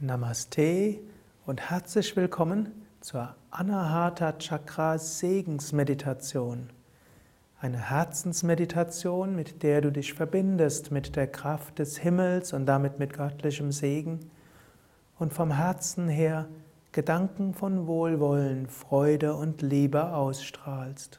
[0.00, 1.00] Namaste
[1.44, 6.70] und herzlich willkommen zur Anahata Chakra Segensmeditation.
[7.60, 13.12] Eine Herzensmeditation, mit der du dich verbindest mit der Kraft des Himmels und damit mit
[13.12, 14.20] göttlichem Segen
[15.18, 16.46] und vom Herzen her
[16.92, 21.18] Gedanken von Wohlwollen, Freude und Liebe ausstrahlst.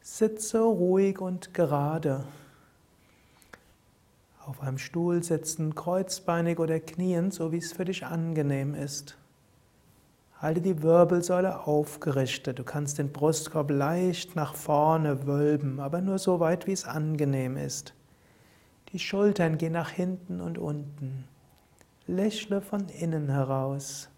[0.00, 2.24] Sitze ruhig und gerade.
[4.48, 9.18] Auf einem Stuhl sitzen, kreuzbeinig oder kniend, so wie es für dich angenehm ist.
[10.40, 12.58] Halte die Wirbelsäule aufgerichtet.
[12.58, 17.58] Du kannst den Brustkorb leicht nach vorne wölben, aber nur so weit, wie es angenehm
[17.58, 17.92] ist.
[18.94, 21.28] Die Schultern gehen nach hinten und unten.
[22.06, 24.08] Lächle von innen heraus,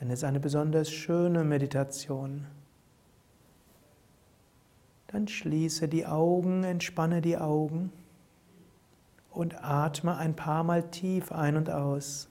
[0.00, 2.44] denn es ist eine besonders schöne Meditation.
[5.06, 7.92] Dann schließe die Augen, entspanne die Augen
[9.34, 12.28] und atme ein paar Mal tief ein und aus.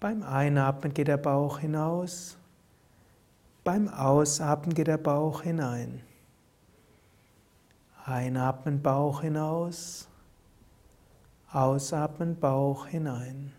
[0.00, 2.36] Beim Einatmen geht der Bauch hinaus,
[3.62, 6.02] beim Ausatmen geht der Bauch hinein.
[8.04, 10.08] Einatmen Bauch hinaus,
[11.50, 13.52] Ausatmen Bauch hinein.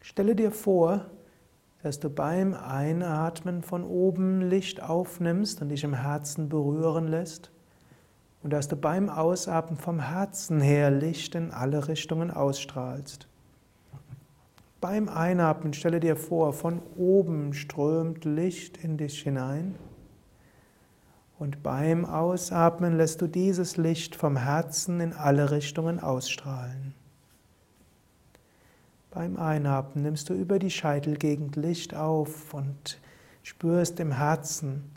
[0.00, 1.06] Stelle dir vor,
[1.82, 7.50] dass du beim Einatmen von oben Licht aufnimmst und dich im Herzen berühren lässt
[8.44, 13.26] und dass du beim Ausatmen vom Herzen her Licht in alle Richtungen ausstrahlst.
[14.82, 19.76] Beim Einatmen stelle dir vor, von oben strömt Licht in dich hinein
[21.38, 26.94] und beim Ausatmen lässt du dieses Licht vom Herzen in alle Richtungen ausstrahlen.
[29.10, 33.00] Beim Einatmen nimmst du über die Scheitelgegend Licht auf und
[33.42, 34.90] spürst im Herzen.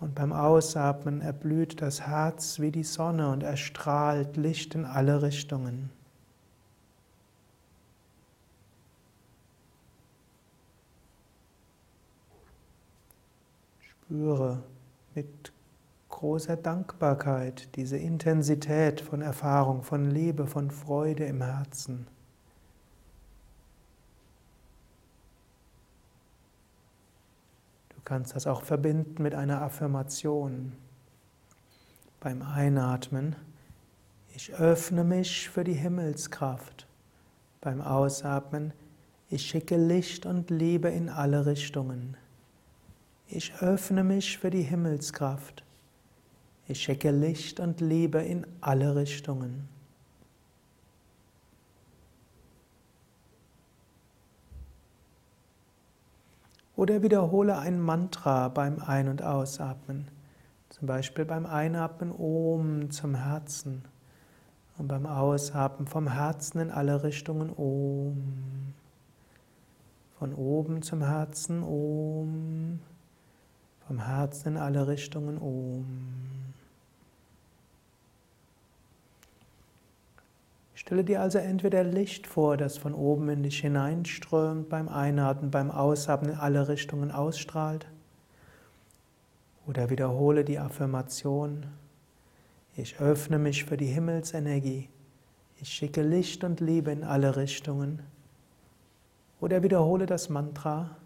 [0.00, 5.90] Und beim Ausatmen erblüht das Herz wie die Sonne und erstrahlt Licht in alle Richtungen.
[13.80, 14.62] Spüre
[15.14, 15.52] mit
[16.08, 22.06] großer Dankbarkeit diese Intensität von Erfahrung, von Liebe, von Freude im Herzen.
[28.10, 30.72] Kannst das auch verbinden mit einer Affirmation.
[32.18, 33.36] Beim Einatmen,
[34.34, 36.88] ich öffne mich für die Himmelskraft.
[37.60, 38.72] Beim Ausatmen,
[39.28, 42.16] ich schicke Licht und Liebe in alle Richtungen.
[43.28, 45.62] Ich öffne mich für die Himmelskraft.
[46.66, 49.68] Ich schicke Licht und Liebe in alle Richtungen.
[56.80, 60.08] Oder wiederhole ein Mantra beim Ein- und Ausatmen.
[60.70, 63.82] Zum Beispiel beim Einatmen Om zum Herzen
[64.78, 68.72] und beim Ausatmen vom Herzen in alle Richtungen Om.
[70.18, 72.80] Von oben zum Herzen Om.
[73.86, 75.84] Vom Herzen in alle Richtungen Om.
[80.80, 85.70] Stelle dir also entweder Licht vor, das von oben in dich hineinströmt, beim Einatmen, beim
[85.70, 87.86] Ausatmen in alle Richtungen ausstrahlt.
[89.66, 91.66] Oder wiederhole die Affirmation,
[92.76, 94.88] ich öffne mich für die Himmelsenergie,
[95.60, 98.00] ich schicke Licht und Liebe in alle Richtungen.
[99.38, 100.96] Oder wiederhole das Mantra.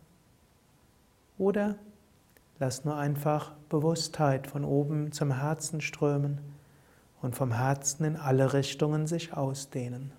[1.37, 1.75] Oder
[2.61, 6.54] lass nur einfach Bewusstheit von oben zum Herzen strömen
[7.25, 10.13] und vom Herzen in alle Richtungen sich ausdehnen.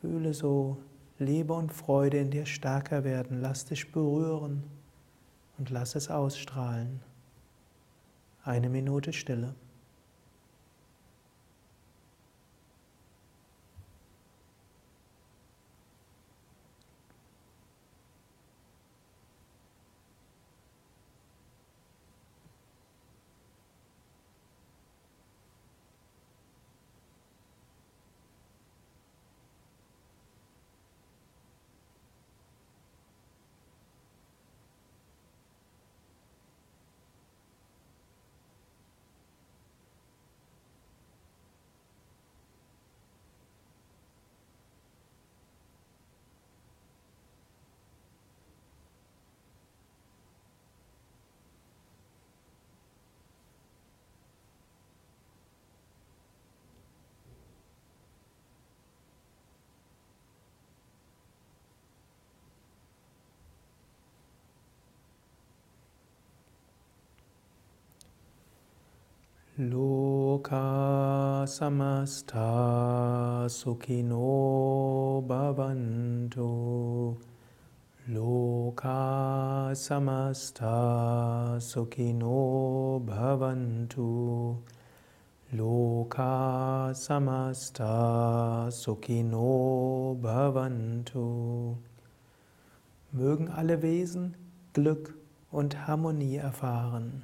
[0.00, 0.78] Fühle so
[1.18, 3.40] Liebe und Freude in dir stärker werden.
[3.40, 4.62] Lass dich berühren
[5.58, 7.00] und lass es ausstrahlen.
[8.44, 9.52] Eine Minute Stille.
[69.70, 77.16] Loka samasta sukhino bhavantu.
[78.08, 84.56] Loka samasta sukhino bhavantu.
[85.54, 91.76] Loka samasta sukhino bhavantu.
[93.12, 94.34] Mögen alle Wesen
[94.72, 95.14] Glück
[95.52, 97.22] und Harmonie erfahren.